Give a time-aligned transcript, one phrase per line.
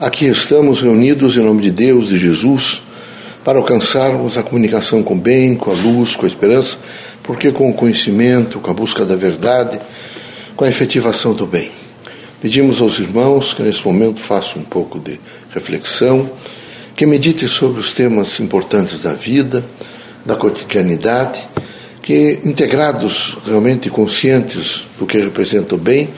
[0.00, 2.80] Aqui estamos reunidos em nome de Deus, de Jesus,
[3.44, 6.78] para alcançarmos a comunicação com o bem, com a luz, com a esperança,
[7.22, 9.78] porque com o conhecimento, com a busca da verdade,
[10.56, 11.70] com a efetivação do bem.
[12.40, 15.20] Pedimos aos irmãos que nesse momento façam um pouco de
[15.52, 16.30] reflexão,
[16.96, 19.62] que meditem sobre os temas importantes da vida,
[20.24, 21.46] da cotidianidade,
[22.02, 26.08] que integrados, realmente conscientes do que representa o bem,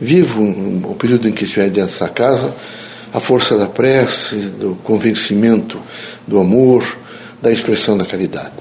[0.00, 2.54] vivam o período em que estiver dentro dessa casa
[3.12, 5.80] a força da prece, do convencimento,
[6.26, 6.98] do amor,
[7.40, 8.52] da expressão da caridade.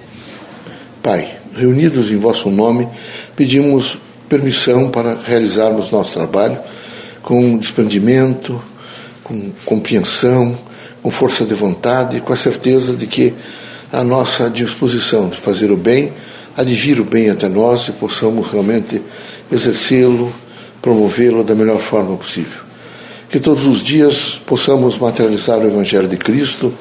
[1.01, 2.87] Pai, reunidos em vosso nome,
[3.35, 6.59] pedimos permissão para realizarmos nosso trabalho
[7.21, 8.61] com desprendimento,
[9.23, 10.57] com compreensão,
[11.01, 13.33] com força de vontade e com a certeza de que
[13.91, 16.11] a nossa disposição de fazer o bem
[16.55, 19.01] advir o bem até nós e possamos realmente
[19.51, 20.33] exercê-lo,
[20.81, 22.70] promovê-lo da melhor forma possível
[23.31, 26.73] que todos os dias possamos materializar o Evangelho de Cristo,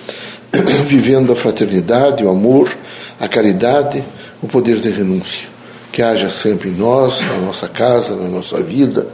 [0.85, 2.77] vivendo a fraternidade, o amor,
[3.21, 4.02] a caridade,
[4.43, 5.49] o poder de renúncia.
[5.93, 9.07] Que haja sempre em nós, na nossa casa, na nossa vida,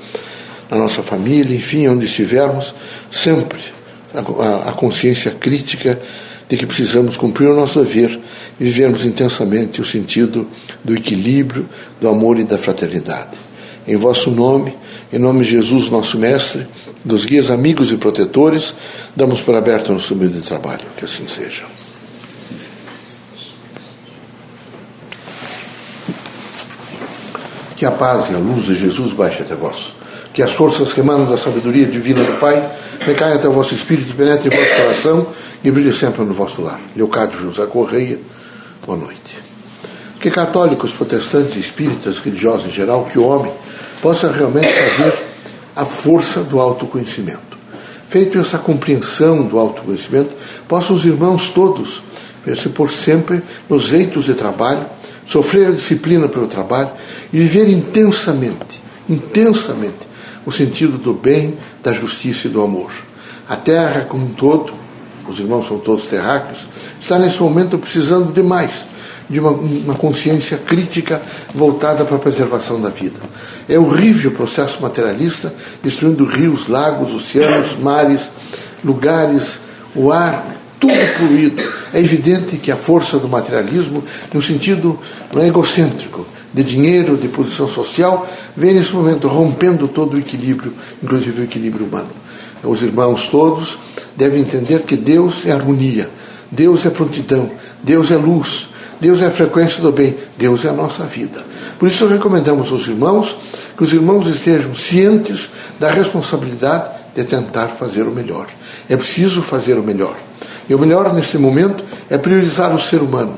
[0.70, 2.74] na nossa família, enfim, onde estivermos,
[3.10, 3.60] sempre
[4.14, 5.98] a, a consciência crítica
[6.48, 8.18] de que precisamos cumprir o nosso dever
[8.58, 10.48] e vivermos intensamente o sentido
[10.82, 11.68] do equilíbrio,
[12.00, 13.36] do amor e da fraternidade.
[13.86, 14.74] Em vosso nome,
[15.12, 16.66] em nome de Jesus, nosso Mestre,
[17.04, 18.74] dos guias amigos e protetores,
[19.14, 20.84] damos por aberto nosso meio de trabalho.
[20.96, 21.62] Que assim seja.
[27.76, 29.92] Que a paz e a luz de Jesus baixe até vós.
[30.32, 32.68] Que as forças que emanam da sabedoria divina do Pai
[33.00, 35.26] recaiam até o vosso espírito, penetrem em vosso coração
[35.62, 36.80] e brilhem sempre no vosso lar.
[36.94, 38.18] Leocádio José Correia,
[38.84, 39.38] boa noite.
[40.20, 43.52] Que católicos, protestantes, espíritas, religiosos em geral, que o homem
[44.00, 45.14] possa realmente fazer
[45.74, 47.56] a força do autoconhecimento.
[48.08, 50.34] Feito essa compreensão do autoconhecimento,
[50.68, 52.02] possam os irmãos todos
[52.54, 54.86] se pôr sempre nos eitos de trabalho,
[55.26, 56.90] sofrer a disciplina pelo trabalho
[57.32, 59.98] e viver intensamente, intensamente,
[60.44, 62.92] o sentido do bem, da justiça e do amor.
[63.48, 64.72] A terra como um todo,
[65.28, 66.60] os irmãos são todos terráqueos,
[67.00, 68.70] está nesse momento precisando de mais
[69.28, 71.20] de uma, uma consciência crítica
[71.54, 73.18] voltada para a preservação da vida.
[73.68, 78.20] É horrível o processo materialista destruindo rios, lagos, oceanos, mares,
[78.84, 79.58] lugares,
[79.94, 81.62] o ar, tudo poluído.
[81.92, 84.98] É evidente que a força do materialismo, no sentido
[85.32, 88.26] não é egocêntrico, de dinheiro, de posição social,
[88.56, 90.72] vem nesse momento rompendo todo o equilíbrio,
[91.02, 92.08] inclusive o equilíbrio humano.
[92.62, 93.78] Os irmãos todos
[94.16, 96.08] devem entender que Deus é harmonia,
[96.50, 97.50] Deus é prontidão,
[97.82, 98.70] Deus é luz,
[99.00, 101.44] Deus é a frequência do bem, Deus é a nossa vida.
[101.78, 103.36] Por isso recomendamos aos irmãos
[103.76, 108.46] que os irmãos estejam cientes da responsabilidade de tentar fazer o melhor.
[108.88, 110.16] É preciso fazer o melhor.
[110.68, 113.36] E o melhor neste momento é priorizar o ser humano,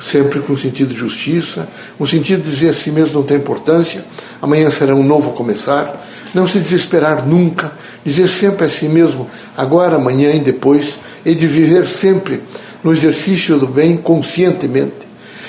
[0.00, 4.04] sempre com sentido de justiça, com sentido de dizer a si mesmo não tem importância,
[4.40, 6.02] amanhã será um novo começar,
[6.32, 7.72] não se desesperar nunca,
[8.04, 12.40] dizer sempre a si mesmo agora, amanhã e depois, e de viver sempre
[12.82, 15.06] no exercício do bem conscientemente.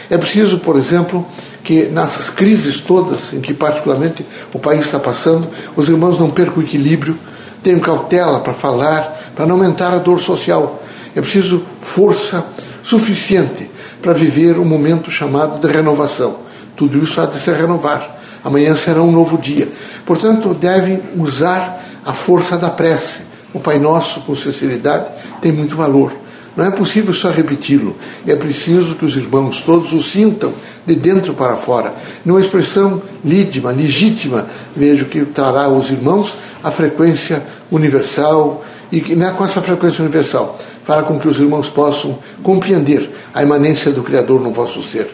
[0.10, 1.26] É preciso, por exemplo,
[1.64, 6.58] que nessas crises todas em que particularmente o país está passando, os irmãos não percam
[6.58, 7.18] o equilíbrio,
[7.64, 10.84] tenham cautela para falar, para não aumentar a dor social.
[11.16, 12.46] É preciso força
[12.84, 13.70] suficiente
[14.02, 16.38] para viver um momento chamado de renovação.
[16.76, 18.20] Tudo isso há de se renovar.
[18.44, 19.70] Amanhã será um novo dia.
[20.06, 23.22] Portanto, devem usar a força da prece.
[23.54, 25.06] O Pai Nosso, com sinceridade,
[25.42, 26.12] tem muito valor.
[26.56, 27.96] Não é possível só repeti-lo.
[28.28, 30.54] É preciso que os irmãos todos o sintam
[30.86, 31.94] de dentro para fora.
[32.24, 39.28] Numa expressão lídima, legítima, vejo que trará aos irmãos a frequência universal e que não
[39.28, 44.04] é com essa frequência universal fará com que os irmãos possam compreender a imanência do
[44.04, 45.10] Criador no vosso ser.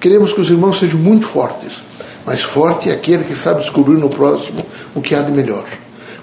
[0.00, 1.74] Queremos que os irmãos sejam muito fortes,
[2.26, 4.64] mas forte é aquele que sabe descobrir no próximo
[4.94, 5.64] o que há de melhor.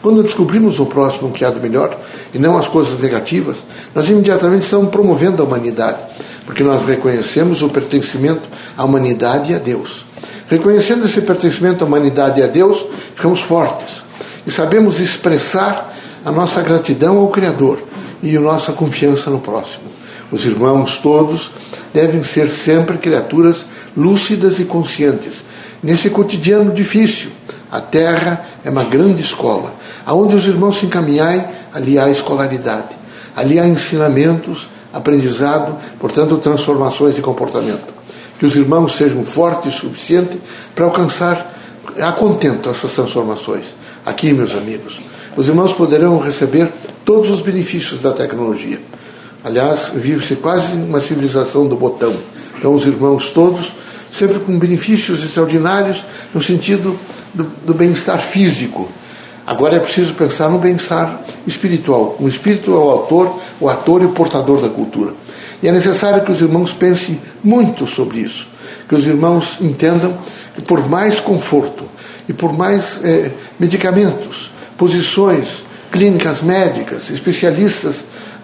[0.02, 1.98] Quando descobrimos o próximo que há de melhor,
[2.34, 3.58] e não as coisas negativas,
[3.94, 6.00] nós imediatamente estamos promovendo a humanidade,
[6.46, 8.48] porque nós reconhecemos o pertencimento
[8.78, 10.06] à humanidade e a Deus.
[10.48, 12.86] Reconhecendo esse pertencimento à humanidade e a Deus,
[13.16, 14.02] ficamos fortes
[14.48, 15.94] e sabemos expressar
[16.26, 17.80] a nossa gratidão ao Criador
[18.24, 19.84] e a nossa confiança no próximo.
[20.32, 21.52] Os irmãos todos
[21.94, 23.66] devem ser sempre criaturas
[23.96, 25.34] lúcidas e conscientes.
[25.82, 27.32] Nesse cotidiano difícil,
[27.72, 29.74] a terra é uma grande escola
[30.10, 32.88] Aonde os irmãos se encaminharem, ali há escolaridade,
[33.36, 37.94] ali há ensinamentos, aprendizado, portanto, transformações de comportamento.
[38.40, 40.42] Que os irmãos sejam fortes o suficiente
[40.74, 41.54] para alcançar
[42.02, 43.66] a contento essas transformações.
[44.04, 45.00] Aqui, meus amigos,
[45.38, 46.72] os irmãos poderão receber
[47.06, 48.80] todos os benefícios da tecnologia.
[49.44, 52.16] Aliás, vive-se quase uma civilização do botão.
[52.58, 53.76] Então, os irmãos todos,
[54.12, 56.98] sempre com benefícios extraordinários no sentido
[57.34, 58.90] do, do bem-estar físico.
[59.46, 62.16] Agora é preciso pensar no bem-estar espiritual.
[62.20, 65.14] O espírito é o autor, o ator e o portador da cultura.
[65.62, 68.48] E é necessário que os irmãos pensem muito sobre isso.
[68.88, 70.18] Que os irmãos entendam
[70.54, 71.84] que, por mais conforto
[72.28, 77.96] e por mais eh, medicamentos, posições, clínicas médicas, especialistas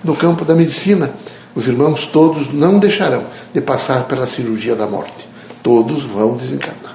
[0.04, 1.12] no campo da medicina,
[1.56, 3.24] os irmãos todos não deixarão
[3.54, 5.28] de passar pela cirurgia da morte.
[5.64, 6.95] Todos vão desencarnar.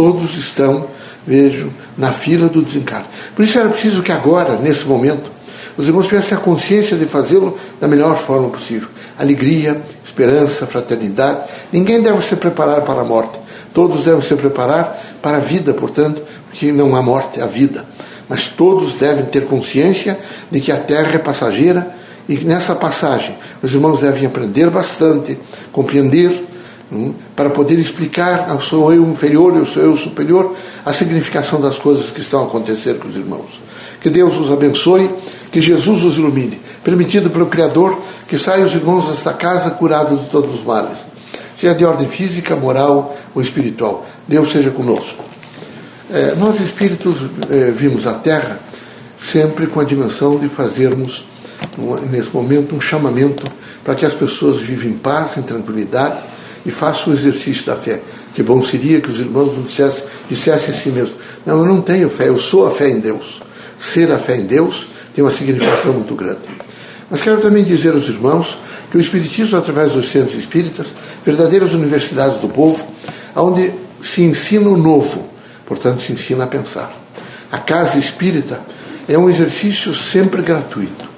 [0.00, 0.86] Todos estão,
[1.26, 3.04] vejo, na fila do desencarne.
[3.36, 5.30] Por isso era preciso que agora, nesse momento,
[5.76, 8.88] os irmãos tivessem a consciência de fazê-lo da melhor forma possível.
[9.18, 11.40] Alegria, esperança, fraternidade.
[11.70, 13.38] Ninguém deve se preparar para a morte.
[13.74, 17.84] Todos devem se preparar para a vida, portanto, porque não há morte, há vida.
[18.26, 20.18] Mas todos devem ter consciência
[20.50, 21.94] de que a terra é passageira
[22.26, 25.38] e que nessa passagem os irmãos devem aprender bastante,
[25.70, 26.46] compreender,
[27.36, 30.54] para poder explicar ao seu eu inferior e ao seu eu superior
[30.84, 33.60] a significação das coisas que estão a acontecer com os irmãos.
[34.00, 35.08] Que Deus os abençoe,
[35.52, 37.96] que Jesus os ilumine, permitido pelo Criador
[38.26, 40.98] que saiam os irmãos desta casa curados de todos os males,
[41.60, 44.06] seja de ordem física, moral ou espiritual.
[44.26, 45.22] Deus seja conosco.
[46.12, 48.58] É, nós espíritos é, vimos a Terra
[49.20, 51.28] sempre com a dimensão de fazermos,
[52.10, 53.44] nesse momento, um chamamento
[53.84, 56.22] para que as pessoas vivem em paz, em tranquilidade
[56.64, 58.00] e façam o exercício da fé.
[58.34, 62.08] Que bom seria que os irmãos dissessem, dissessem a si mesmos: Não, eu não tenho
[62.08, 63.40] fé, eu sou a fé em Deus.
[63.78, 66.40] Ser a fé em Deus tem uma significação muito grande.
[67.10, 68.56] Mas quero também dizer aos irmãos
[68.90, 70.86] que o Espiritismo, através dos centros espíritas,
[71.24, 72.86] verdadeiras universidades do povo,
[73.34, 73.72] onde
[74.02, 75.28] se ensina o novo,
[75.66, 76.92] portanto, se ensina a pensar.
[77.50, 78.60] A casa espírita
[79.08, 81.09] é um exercício sempre gratuito.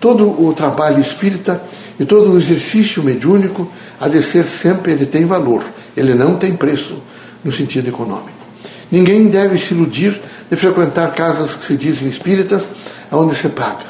[0.00, 1.60] Todo o trabalho espírita
[1.98, 5.64] e todo o exercício mediúnico há de ser sempre, ele tem valor,
[5.96, 7.02] ele não tem preço
[7.44, 8.38] no sentido econômico.
[8.90, 12.62] Ninguém deve se iludir de frequentar casas que se dizem espíritas,
[13.10, 13.86] onde se paga.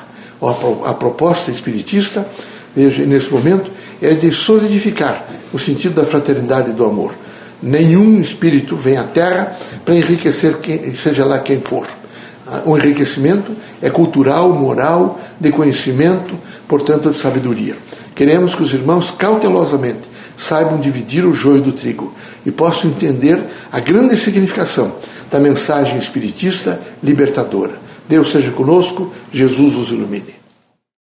[0.85, 2.27] A proposta espiritista,
[2.75, 3.71] veja, nesse momento,
[4.01, 7.15] é de solidificar o sentido da fraternidade e do amor.
[7.63, 11.87] Nenhum espírito vem à Terra para enriquecer quem, seja lá quem for.
[12.65, 16.35] O enriquecimento é cultural, moral, de conhecimento,
[16.67, 17.77] portanto, de sabedoria.
[18.15, 22.13] Queremos que os irmãos cautelosamente saibam dividir o joio do trigo
[22.47, 23.41] e possam entender
[23.71, 24.95] a grande significação
[25.31, 27.79] da mensagem espiritista libertadora.
[28.09, 30.38] Deus seja conosco, Jesus os ilumine.